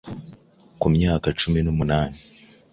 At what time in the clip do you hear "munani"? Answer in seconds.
1.77-2.17